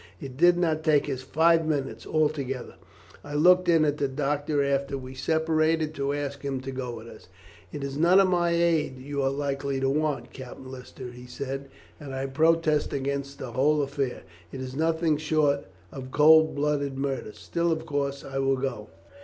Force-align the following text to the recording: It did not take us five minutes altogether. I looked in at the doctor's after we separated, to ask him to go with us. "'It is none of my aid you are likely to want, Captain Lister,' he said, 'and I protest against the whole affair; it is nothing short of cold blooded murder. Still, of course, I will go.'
It 0.19 0.35
did 0.35 0.57
not 0.57 0.83
take 0.83 1.07
us 1.11 1.21
five 1.21 1.63
minutes 1.63 2.07
altogether. 2.07 2.73
I 3.23 3.35
looked 3.35 3.69
in 3.69 3.85
at 3.85 3.97
the 3.97 4.07
doctor's 4.07 4.65
after 4.73 4.97
we 4.97 5.13
separated, 5.13 5.93
to 5.93 6.11
ask 6.11 6.41
him 6.41 6.59
to 6.61 6.71
go 6.71 6.95
with 6.95 7.07
us. 7.07 7.27
"'It 7.71 7.83
is 7.83 7.97
none 7.99 8.19
of 8.19 8.27
my 8.27 8.49
aid 8.49 8.97
you 8.97 9.21
are 9.21 9.29
likely 9.29 9.79
to 9.79 9.91
want, 9.91 10.33
Captain 10.33 10.71
Lister,' 10.71 11.11
he 11.11 11.27
said, 11.27 11.69
'and 11.99 12.15
I 12.15 12.25
protest 12.25 12.93
against 12.93 13.37
the 13.37 13.51
whole 13.51 13.83
affair; 13.83 14.23
it 14.51 14.59
is 14.59 14.75
nothing 14.75 15.17
short 15.17 15.67
of 15.91 16.09
cold 16.09 16.55
blooded 16.55 16.97
murder. 16.97 17.31
Still, 17.33 17.71
of 17.71 17.85
course, 17.85 18.25
I 18.25 18.39
will 18.39 18.57
go.' 18.57 18.87